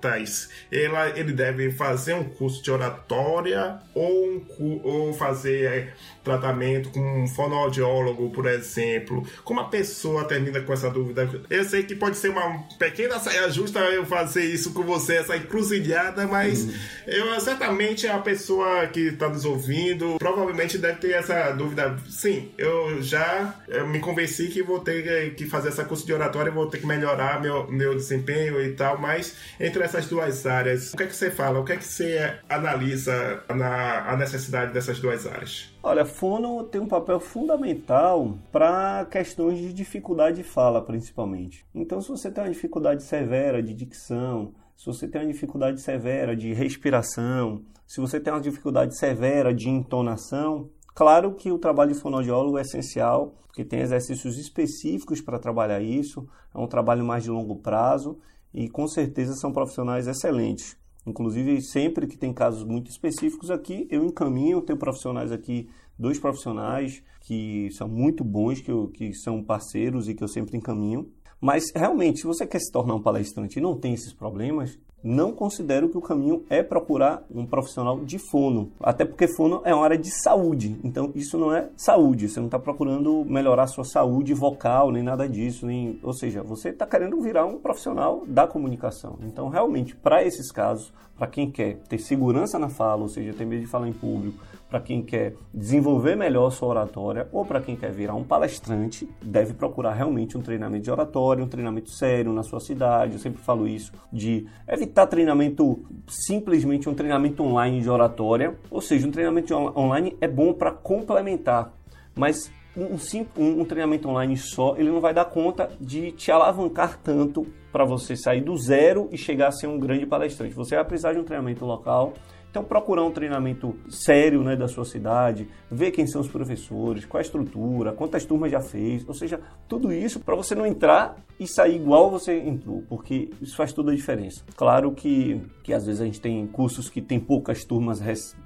[0.71, 7.25] ela, ele deve fazer um curso de oratória ou, um, ou fazer é, tratamento com
[7.25, 9.25] um fonoaudiólogo, por exemplo?
[9.45, 11.29] Como a pessoa termina com essa dúvida?
[11.51, 15.37] Eu sei que pode ser uma pequena saia justa eu fazer isso com você, essa
[15.37, 16.73] encruzilhada, mas hum.
[17.07, 21.97] eu certamente a pessoa que está nos ouvindo provavelmente deve ter essa dúvida.
[22.09, 26.51] Sim, eu já eu me convenci que vou ter que fazer essa curso de oratória,
[26.51, 30.97] vou ter que melhorar meu, meu desempenho e tal, mas entre essas duas áreas, o
[30.97, 31.59] que é que você fala?
[31.59, 35.74] O que é que você analisa na a necessidade dessas duas áreas?
[35.87, 41.66] Olha, fono tem um papel fundamental para questões de dificuldade de fala, principalmente.
[41.75, 46.35] Então, se você tem uma dificuldade severa de dicção, se você tem uma dificuldade severa
[46.35, 52.01] de respiração, se você tem uma dificuldade severa de entonação, claro que o trabalho de
[52.01, 57.31] fonoaudiólogo é essencial, porque tem exercícios específicos para trabalhar isso, é um trabalho mais de
[57.31, 58.18] longo prazo
[58.55, 60.79] e com certeza são profissionais excelentes.
[61.07, 67.03] Inclusive, sempre que tem casos muito específicos aqui, eu encaminho, tenho profissionais aqui, dois profissionais
[67.21, 71.11] que são muito bons, que, eu, que são parceiros e que eu sempre encaminho.
[71.40, 75.33] Mas realmente, se você quer se tornar um palestrante e não tem esses problemas, não
[75.33, 78.73] considero que o caminho é procurar um profissional de fono.
[78.81, 80.81] Até porque fono é uma área de saúde.
[80.83, 82.27] Então, isso não é saúde.
[82.27, 85.67] Você não está procurando melhorar sua saúde vocal, nem nada disso.
[85.67, 86.01] Nem...
[86.03, 89.19] Ou seja, você está querendo virar um profissional da comunicação.
[89.21, 93.45] Então, realmente, para esses casos, para quem quer ter segurança na fala, ou seja, ter
[93.45, 94.38] medo de falar em público,
[94.75, 99.55] para quem quer desenvolver melhor sua oratória ou para quem quer virar um palestrante, deve
[99.55, 103.13] procurar realmente um treinamento de oratória, um treinamento sério na sua cidade.
[103.13, 109.07] Eu sempre falo isso, de evitar treinamento, simplesmente um treinamento online de oratória, ou seja,
[109.07, 111.73] um treinamento online é bom para complementar,
[112.13, 112.96] mas um,
[113.40, 117.85] um, um treinamento online só, ele não vai dar conta de te alavancar tanto para
[117.85, 120.53] você sair do zero e chegar a ser um grande palestrante.
[120.55, 122.15] Você vai precisar de um treinamento local,
[122.55, 127.19] então, procurar um treinamento sério né, da sua cidade, ver quem são os professores, qual
[127.19, 131.47] a estrutura, quantas turmas já fez, ou seja, tudo isso para você não entrar e
[131.47, 134.43] sair igual você entrou, porque isso faz toda a diferença.
[134.57, 138.01] Claro que, que às vezes a gente tem cursos que tem poucas turmas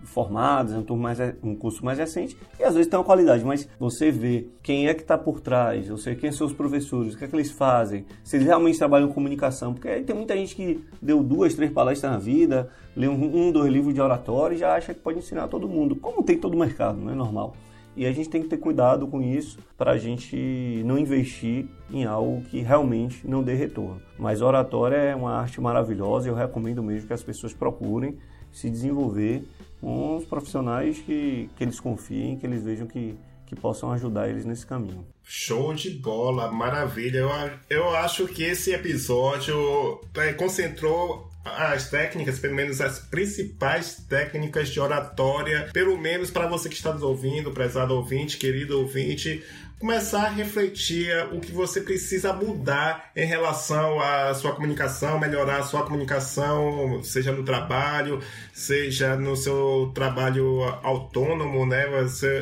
[0.04, 4.10] formadas, é um, um curso mais recente, e às vezes tem uma qualidade, mas você
[4.10, 7.28] vê quem é que está por trás, você quem são os professores, o que é
[7.28, 11.22] que eles fazem, se eles realmente trabalham comunicação, porque aí tem muita gente que deu
[11.22, 14.94] duas, três palestras na vida, lê um, um, dois livros de oratório e já acha
[14.94, 17.54] que pode ensinar todo mundo, como tem todo o mercado, não é normal.
[17.98, 20.36] E a gente tem que ter cuidado com isso para a gente
[20.84, 24.00] não investir em algo que realmente não dê retorno.
[24.16, 28.16] Mas oratória é uma arte maravilhosa e eu recomendo mesmo que as pessoas procurem
[28.52, 29.42] se desenvolver
[29.80, 34.44] com os profissionais que, que eles confiem, que eles vejam que, que possam ajudar eles
[34.44, 35.04] nesse caminho.
[35.24, 37.18] Show de bola, maravilha.
[37.18, 37.30] Eu,
[37.68, 44.80] eu acho que esse episódio é, concentrou as técnicas, pelo menos as principais técnicas de
[44.80, 49.42] oratória, pelo menos para você que está nos ouvindo, prezado ouvinte, querido ouvinte,
[49.78, 55.62] começar a refletir o que você precisa mudar em relação à sua comunicação, melhorar a
[55.62, 58.20] sua comunicação, seja no trabalho,
[58.52, 61.86] seja no seu trabalho autônomo, né?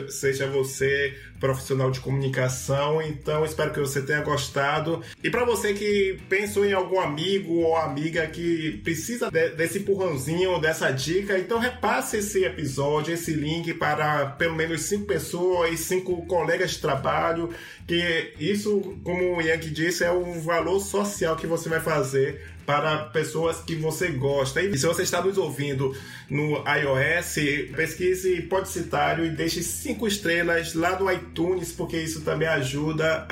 [0.08, 3.00] seja você profissional de comunicação.
[3.02, 5.02] Então, espero que você tenha gostado.
[5.22, 10.58] E para você que pensou em algum amigo ou amiga que precisa de, desse empurrãozinho,
[10.60, 16.72] dessa dica, então repasse esse episódio, esse link para pelo menos cinco pessoas, cinco colegas
[16.72, 17.25] de trabalho,
[17.86, 23.04] que isso, como o Yankee disse, é um valor social que você vai fazer para
[23.04, 24.60] pessoas que você gosta.
[24.60, 25.96] E se você está nos ouvindo
[26.28, 27.36] no iOS,
[27.74, 33.26] pesquise Podcitário e deixe cinco estrelas lá no iTunes, porque isso também ajuda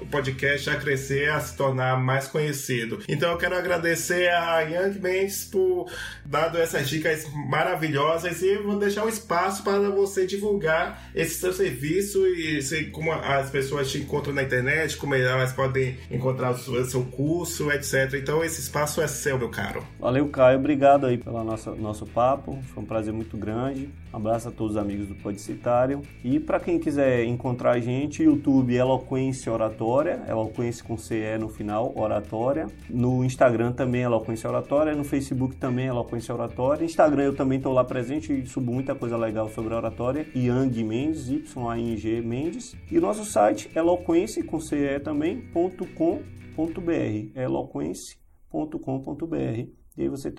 [0.00, 3.00] o podcast a crescer, a se tornar mais conhecido.
[3.08, 5.88] Então eu quero agradecer a Young Mendes por
[6.24, 12.26] dado essas dicas maravilhosas e vou deixar um espaço para você divulgar esse seu serviço
[12.26, 17.04] e sei como as pessoas te encontram na internet, como elas podem encontrar o seu
[17.04, 18.14] curso, etc.
[18.14, 19.84] Então esse espaço é seu, meu caro.
[20.00, 20.58] Valeu, Caio.
[20.58, 22.58] Obrigado aí pelo nosso, nosso papo.
[22.62, 23.90] Foi um prazer muito grande.
[24.12, 26.00] Um abraço a todos os amigos do Podcitário.
[26.22, 31.92] E para quem quiser encontrar a gente, YouTube Eloquência Oratória, Eloquência com CE no final,
[31.94, 32.66] Oratória.
[32.88, 34.94] No Instagram também Eloquência Oratória.
[34.94, 36.84] No Facebook também Eloquência Oratória.
[36.84, 40.26] Instagram eu também estou lá presente e subo muita coisa legal sobre a oratória.
[40.34, 42.74] Yang Mendes, Y-A-N-G Mendes.
[42.90, 46.22] E nosso site eloquência com CE também, ponto com,
[46.56, 47.30] ponto br.
[47.34, 48.23] Eloquência
[48.54, 49.68] www.treinamentos.com.br.
[49.96, 50.32] E aí você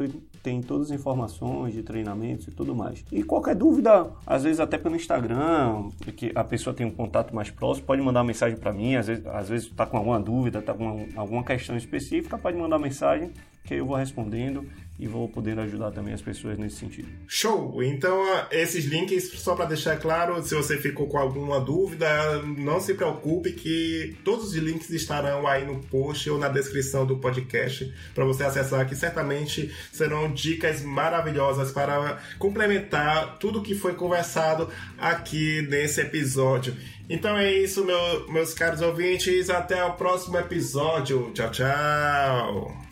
[0.43, 3.05] tem todas as informações de treinamentos e tudo mais.
[3.09, 7.49] E qualquer dúvida, às vezes até pelo Instagram, que a pessoa tem um contato mais
[7.49, 8.95] próximo, pode mandar uma mensagem para mim.
[8.95, 12.79] Às vezes, às vezes está com alguma dúvida, está com alguma questão específica, pode mandar
[12.79, 13.31] mensagem
[13.63, 14.65] que eu vou respondendo
[14.97, 17.07] e vou poder ajudar também as pessoas nesse sentido.
[17.27, 17.83] Show!
[17.83, 22.93] Então, esses links, só para deixar claro, se você ficou com alguma dúvida, não se
[22.93, 28.23] preocupe que todos os links estarão aí no post ou na descrição do podcast para
[28.23, 36.01] você acessar, que certamente serão dicas maravilhosas para complementar tudo que foi conversado aqui nesse
[36.01, 36.75] episódio.
[37.09, 39.49] Então é isso, meu, meus caros ouvintes.
[39.49, 41.31] Até o próximo episódio.
[41.33, 42.84] Tchau, tchau.